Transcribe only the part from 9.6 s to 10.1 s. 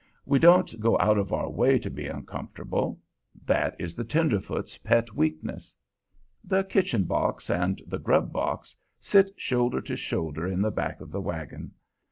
to